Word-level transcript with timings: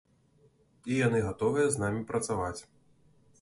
І 0.93 0.97
яны 1.07 1.19
гатовыя 1.27 1.67
з 1.75 1.83
намі 1.85 2.01
працаваць. 2.13 2.61